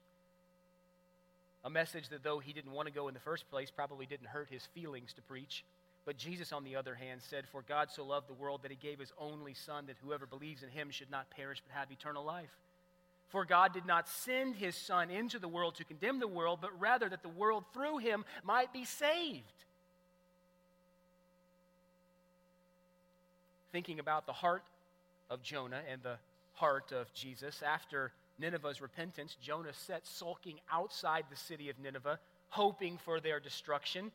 [1.65, 4.29] A message that, though he didn't want to go in the first place, probably didn't
[4.29, 5.65] hurt his feelings to preach.
[6.05, 8.77] But Jesus, on the other hand, said, For God so loved the world that he
[8.77, 12.25] gave his only Son, that whoever believes in him should not perish but have eternal
[12.25, 12.57] life.
[13.29, 16.79] For God did not send his Son into the world to condemn the world, but
[16.81, 19.65] rather that the world through him might be saved.
[23.73, 24.63] Thinking about the heart
[25.29, 26.19] of Jonah and the
[26.55, 27.63] heart of Jesus.
[27.67, 34.13] After Nineveh's repentance, Jonah set sulking outside the city of Nineveh, hoping for their destruction.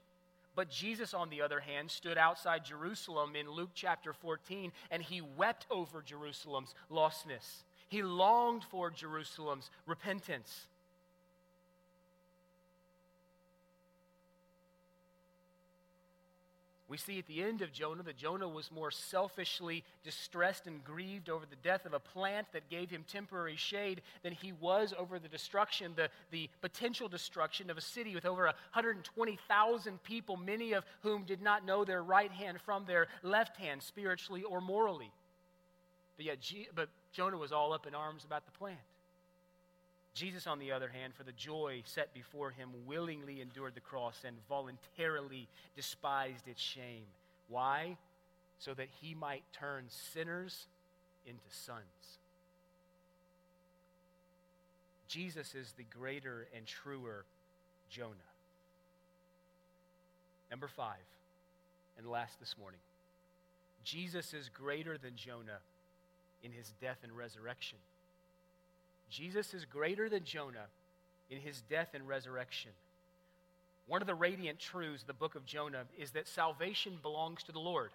[0.55, 5.21] But Jesus, on the other hand, stood outside Jerusalem in Luke chapter 14, and he
[5.21, 7.63] wept over Jerusalem's lostness.
[7.91, 10.67] He longed for Jerusalem's repentance.
[16.87, 21.29] We see at the end of Jonah that Jonah was more selfishly distressed and grieved
[21.29, 25.19] over the death of a plant that gave him temporary shade than he was over
[25.19, 30.85] the destruction, the, the potential destruction of a city with over 120,000 people, many of
[31.01, 35.11] whom did not know their right hand from their left hand, spiritually or morally.
[36.15, 36.39] But yet,
[36.73, 38.79] but Jonah was all up in arms about the plant.
[40.13, 44.23] Jesus, on the other hand, for the joy set before him, willingly endured the cross
[44.25, 47.05] and voluntarily despised its shame.
[47.47, 47.97] Why?
[48.59, 50.67] So that he might turn sinners
[51.25, 52.19] into sons.
[55.07, 57.25] Jesus is the greater and truer
[57.89, 58.15] Jonah.
[60.49, 60.95] Number five,
[61.97, 62.79] and last this morning
[63.83, 65.59] Jesus is greater than Jonah
[66.43, 67.77] in his death and resurrection.
[69.09, 70.67] Jesus is greater than Jonah
[71.29, 72.71] in his death and resurrection.
[73.87, 77.51] One of the radiant truths of the book of Jonah is that salvation belongs to
[77.51, 77.91] the Lord.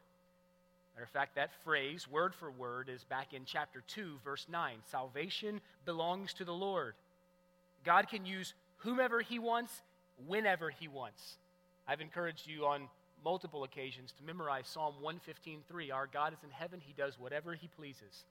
[0.95, 4.77] Matter of fact, that phrase, word for word, is back in chapter 2, verse 9.
[4.91, 6.95] Salvation belongs to the Lord.
[7.85, 9.73] God can use whomever He wants,
[10.27, 11.37] whenever He wants.
[11.87, 12.89] I've encouraged you on
[13.25, 15.93] multiple occasions to memorize Psalm 115.3.
[15.93, 18.25] Our God is in heaven, He does whatever He pleases.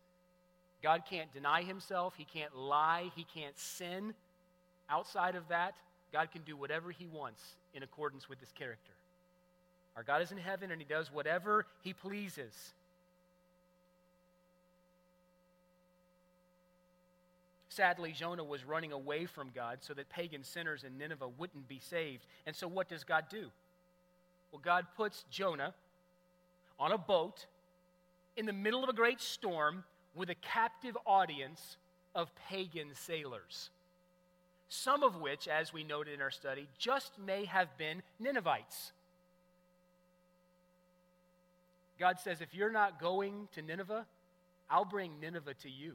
[0.85, 4.13] God can't deny himself, he can't lie, he can't sin.
[4.87, 5.73] Outside of that,
[6.13, 7.41] God can do whatever he wants
[7.73, 8.91] in accordance with his character.
[9.95, 12.53] Our God is in heaven and he does whatever he pleases.
[17.69, 21.79] Sadly, Jonah was running away from God so that pagan sinners in Nineveh wouldn't be
[21.79, 22.27] saved.
[22.45, 23.49] And so, what does God do?
[24.51, 25.73] Well, God puts Jonah
[26.79, 27.47] on a boat
[28.37, 29.83] in the middle of a great storm
[30.15, 31.77] with a captive audience
[32.15, 33.69] of pagan sailors,
[34.69, 38.93] some of which, as we noted in our study, just may have been Ninevites.
[41.99, 44.05] God says, if you're not going to Nineveh,
[44.69, 45.93] I'll bring Nineveh to you.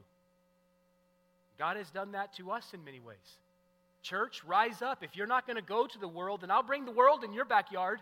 [1.59, 3.17] God has done that to us in many ways.
[4.01, 5.03] Church, rise up.
[5.03, 7.33] If you're not going to go to the world, then I'll bring the world in
[7.33, 7.99] your backyard.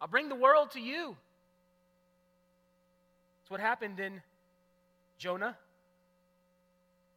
[0.00, 1.16] I'll bring the world to you.
[3.48, 4.20] That's what happened in
[5.16, 5.56] Jonah.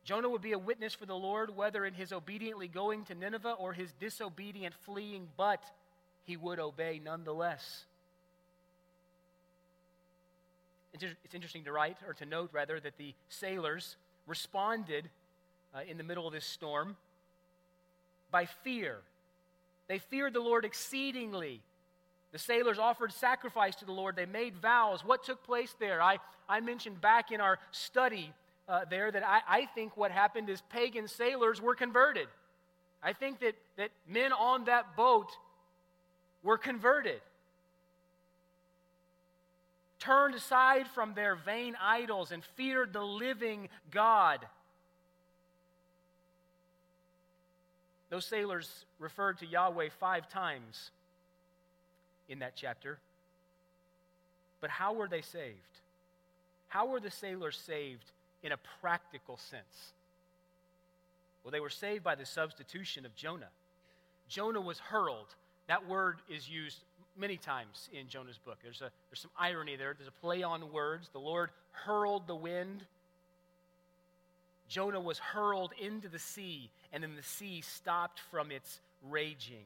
[0.05, 3.57] Jonah would be a witness for the Lord, whether in his obediently going to Nineveh
[3.59, 5.61] or his disobedient fleeing, but
[6.23, 7.83] he would obey nonetheless.
[10.93, 15.09] It's interesting to write, or to note rather, that the sailors responded
[15.75, 16.95] uh, in the middle of this storm
[18.31, 18.99] by fear.
[19.89, 21.59] They feared the Lord exceedingly.
[22.31, 24.15] The sailors offered sacrifice to the Lord.
[24.15, 25.03] They made vows.
[25.03, 26.01] What took place there?
[26.01, 26.17] I,
[26.47, 28.33] I mentioned back in our study
[28.69, 32.27] uh, there that I, I think what happened is pagan sailors were converted.
[33.03, 35.29] I think that, that men on that boat
[36.41, 37.19] were converted,
[39.99, 44.39] turned aside from their vain idols, and feared the living God.
[48.09, 50.91] Those sailors referred to Yahweh five times
[52.31, 52.97] in that chapter.
[54.61, 55.57] But how were they saved?
[56.69, 58.09] How were the sailors saved
[58.41, 59.93] in a practical sense?
[61.43, 63.49] Well, they were saved by the substitution of Jonah.
[64.29, 65.35] Jonah was hurled.
[65.67, 66.77] That word is used
[67.17, 68.59] many times in Jonah's book.
[68.63, 71.09] There's, a, there's some irony there, there's a play on words.
[71.11, 72.85] The Lord hurled the wind.
[74.69, 78.79] Jonah was hurled into the sea, and then the sea stopped from its
[79.09, 79.65] raging.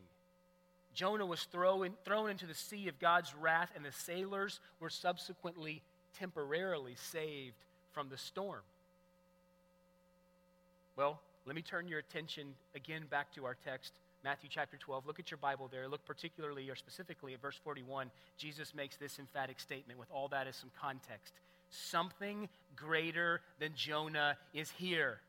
[0.96, 5.84] Jonah was thrown, thrown into the sea of God's wrath, and the sailors were subsequently
[6.18, 7.58] temporarily saved
[7.92, 8.62] from the storm.
[10.96, 13.94] Well, let me turn your attention again back to our text,
[14.24, 15.06] Matthew chapter 12.
[15.06, 15.88] Look at your Bible there.
[15.90, 18.10] Look particularly or specifically at verse 41.
[18.38, 21.34] Jesus makes this emphatic statement with all that as some context.
[21.70, 25.20] Something greater than Jonah is here.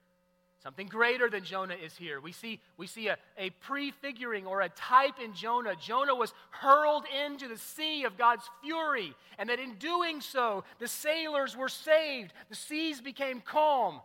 [0.62, 2.20] Something greater than Jonah is here.
[2.20, 5.74] We see, we see a, a prefiguring or a type in Jonah.
[5.76, 10.88] Jonah was hurled into the sea of God's fury, and that in doing so, the
[10.88, 12.32] sailors were saved.
[12.48, 14.00] The seas became calm.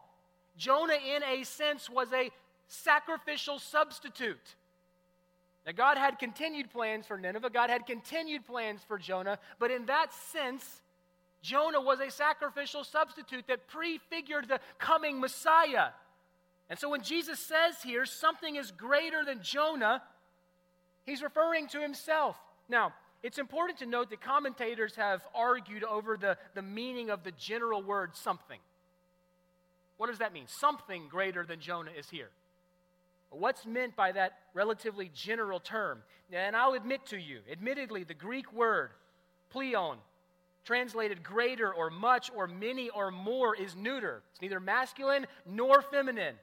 [0.58, 2.30] Jonah, in a sense, was a
[2.68, 4.56] sacrificial substitute.
[5.66, 9.86] Now, God had continued plans for Nineveh, God had continued plans for Jonah, but in
[9.86, 10.82] that sense,
[11.41, 15.89] Jonah was a sacrificial substitute that prefigured the coming Messiah.
[16.72, 20.01] And so when Jesus says here something is greater than Jonah,
[21.05, 22.38] he's referring to himself.
[22.69, 27.32] Now, it's important to note that commentators have argued over the, the meaning of the
[27.32, 28.59] general word something.
[29.97, 30.45] What does that mean?
[30.47, 32.30] Something greater than Jonah is here.
[33.32, 36.03] What's meant by that relatively general term?
[36.32, 38.91] And I'll admit to you, admittedly, the Greek word,
[39.49, 39.97] pleon,
[40.63, 44.24] translated greater or much or many or more, is neuter.
[44.32, 46.36] It's neither masculine nor feminine.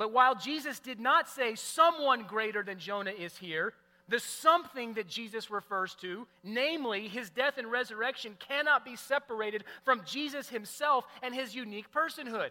[0.00, 3.74] But while Jesus did not say someone greater than Jonah is here,
[4.08, 10.00] the something that Jesus refers to, namely his death and resurrection, cannot be separated from
[10.06, 12.48] Jesus himself and his unique personhood.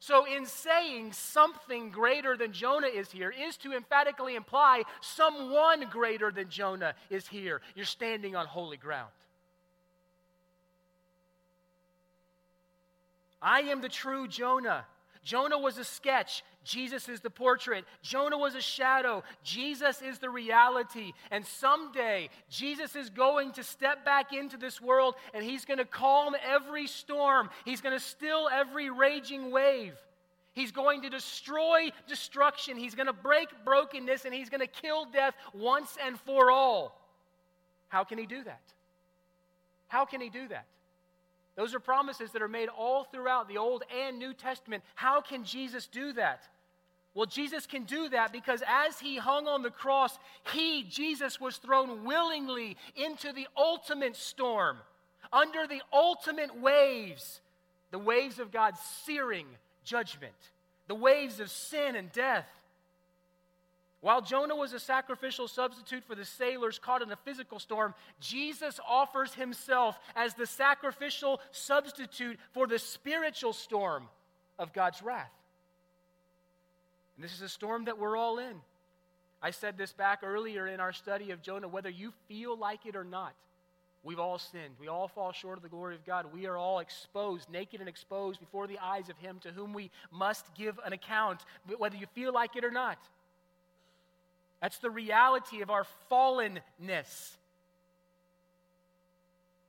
[0.00, 6.32] So, in saying something greater than Jonah is here, is to emphatically imply someone greater
[6.32, 7.60] than Jonah is here.
[7.76, 9.10] You're standing on holy ground.
[13.40, 14.84] I am the true Jonah.
[15.28, 16.42] Jonah was a sketch.
[16.64, 17.84] Jesus is the portrait.
[18.00, 19.22] Jonah was a shadow.
[19.44, 21.12] Jesus is the reality.
[21.30, 25.84] And someday, Jesus is going to step back into this world and he's going to
[25.84, 27.50] calm every storm.
[27.66, 29.92] He's going to still every raging wave.
[30.54, 32.78] He's going to destroy destruction.
[32.78, 36.98] He's going to break brokenness and he's going to kill death once and for all.
[37.88, 38.62] How can he do that?
[39.88, 40.64] How can he do that?
[41.58, 44.84] Those are promises that are made all throughout the Old and New Testament.
[44.94, 46.44] How can Jesus do that?
[47.14, 50.16] Well, Jesus can do that because as he hung on the cross,
[50.52, 54.76] he, Jesus, was thrown willingly into the ultimate storm,
[55.32, 57.40] under the ultimate waves,
[57.90, 59.46] the waves of God's searing
[59.82, 60.36] judgment,
[60.86, 62.46] the waves of sin and death.
[64.00, 68.78] While Jonah was a sacrificial substitute for the sailors caught in a physical storm, Jesus
[68.88, 74.08] offers himself as the sacrificial substitute for the spiritual storm
[74.56, 75.32] of God's wrath.
[77.16, 78.54] And this is a storm that we're all in.
[79.42, 82.94] I said this back earlier in our study of Jonah whether you feel like it
[82.94, 83.34] or not,
[84.04, 84.74] we've all sinned.
[84.78, 86.32] We all fall short of the glory of God.
[86.32, 89.90] We are all exposed, naked and exposed before the eyes of Him to whom we
[90.12, 91.40] must give an account,
[91.78, 92.98] whether you feel like it or not.
[94.60, 97.36] That's the reality of our fallenness.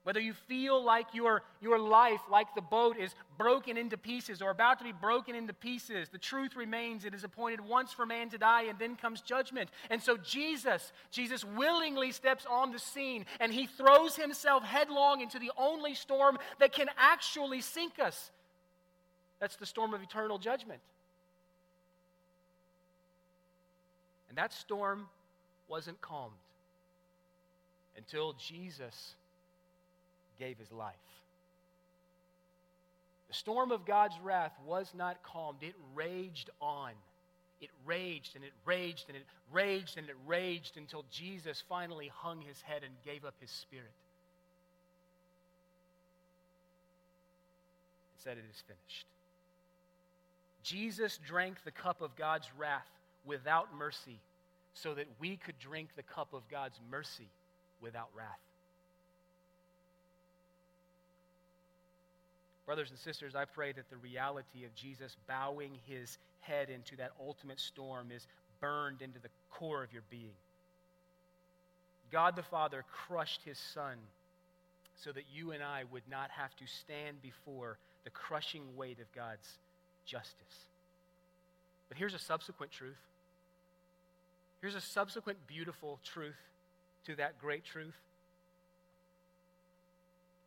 [0.03, 4.49] Whether you feel like your, your life, like the boat, is broken into pieces or
[4.49, 8.29] about to be broken into pieces, the truth remains it is appointed once for man
[8.29, 9.69] to die and then comes judgment.
[9.91, 15.37] And so Jesus, Jesus willingly steps on the scene and he throws himself headlong into
[15.37, 18.31] the only storm that can actually sink us.
[19.39, 20.79] That's the storm of eternal judgment.
[24.29, 25.07] And that storm
[25.67, 26.33] wasn't calmed
[27.97, 29.15] until Jesus
[30.37, 30.95] gave his life.
[33.27, 36.91] The storm of God's wrath was not calmed, it raged on.
[37.61, 42.41] It raged and it raged and it raged and it raged until Jesus finally hung
[42.41, 43.91] his head and gave up his spirit.
[48.13, 49.07] And said, It is finished.
[50.63, 52.87] Jesus drank the cup of God's wrath
[53.29, 54.19] without mercy
[54.73, 57.29] so that we could drink the cup of God's mercy
[57.81, 58.39] without wrath.
[62.65, 67.11] Brothers and sisters, I pray that the reality of Jesus bowing his head into that
[67.19, 68.27] ultimate storm is
[68.59, 70.35] burned into the core of your being.
[72.11, 73.97] God the Father crushed his Son
[74.95, 79.11] so that you and I would not have to stand before the crushing weight of
[79.13, 79.47] God's
[80.05, 80.67] justice.
[81.87, 82.99] But here's a subsequent truth.
[84.61, 86.39] Here's a subsequent beautiful truth
[87.05, 87.95] to that great truth.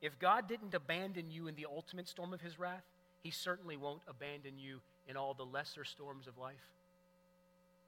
[0.02, 2.84] If God didn't abandon you in the ultimate storm of his wrath,
[3.22, 6.54] he certainly won't abandon you in all the lesser storms of life.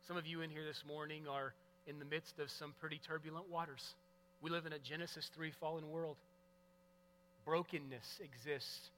[0.07, 1.55] Some of you in here this morning are
[1.87, 3.95] in the midst of some pretty turbulent waters.
[4.41, 6.17] We live in a Genesis 3 fallen world.
[7.45, 8.91] Brokenness exists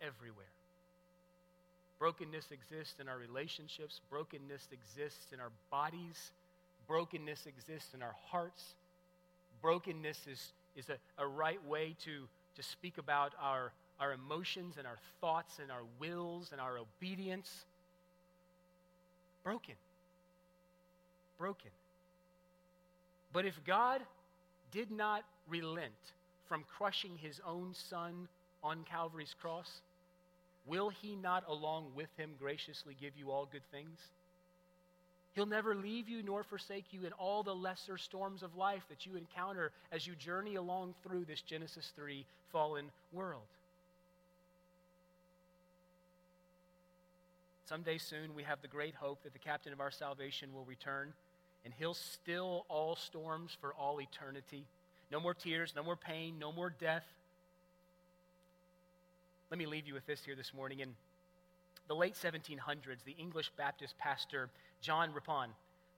[0.00, 0.46] everywhere.
[2.00, 6.32] Brokenness exists in our relationships, brokenness exists in our bodies,
[6.88, 8.74] brokenness exists in our hearts.
[9.62, 14.86] Brokenness is is a, a right way to, to speak about our, our emotions and
[14.86, 17.64] our thoughts and our wills and our obedience.
[19.42, 19.74] Broken.
[21.38, 21.70] Broken.
[23.32, 24.02] But if God
[24.70, 25.92] did not relent
[26.46, 28.28] from crushing his own son
[28.62, 29.80] on Calvary's cross,
[30.70, 33.98] will he not, along with him, graciously give you all good things?
[35.32, 39.04] He'll never leave you nor forsake you in all the lesser storms of life that
[39.04, 43.42] you encounter as you journey along through this Genesis 3 fallen world.
[47.66, 51.12] Someday soon, we have the great hope that the captain of our salvation will return
[51.64, 54.64] and he'll still all storms for all eternity.
[55.12, 57.04] No more tears, no more pain, no more death.
[59.50, 60.78] Let me leave you with this here this morning.
[60.78, 60.94] In
[61.88, 64.48] the late 1700s, the English Baptist pastor
[64.80, 65.48] John Rippon,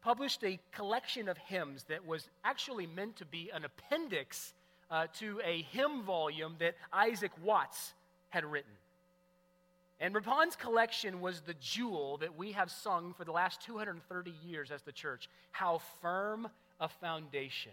[0.02, 4.54] published a collection of hymns that was actually meant to be an appendix
[4.90, 7.92] uh, to a hymn volume that Isaac Watts
[8.30, 8.72] had written.
[10.00, 14.70] And Rippon's collection was the jewel that we have sung for the last 230 years
[14.70, 15.28] as the church.
[15.52, 16.48] How firm
[16.80, 17.72] a foundation.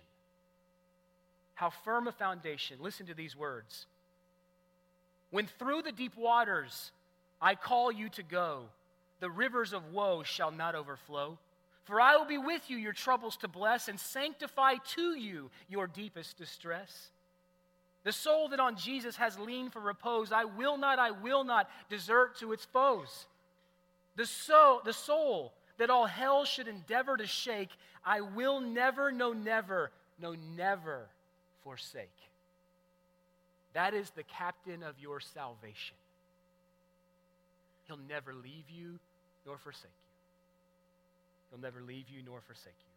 [1.55, 2.77] How firm a foundation.
[2.81, 3.87] Listen to these words.
[5.31, 6.91] When through the deep waters
[7.41, 8.63] I call you to go,
[9.19, 11.37] the rivers of woe shall not overflow.
[11.83, 15.87] For I will be with you, your troubles to bless, and sanctify to you your
[15.87, 17.09] deepest distress.
[18.03, 21.69] The soul that on Jesus has leaned for repose, I will not, I will not
[21.89, 23.25] desert to its foes.
[24.15, 27.71] The soul, the soul that all hell should endeavor to shake,
[28.05, 31.07] I will never, no, never, no, never
[31.63, 32.09] forsake.
[33.73, 35.97] That is the captain of your salvation.
[37.85, 38.99] He'll never leave you
[39.45, 40.09] nor forsake you.
[41.49, 42.88] He'll never leave you nor forsake you.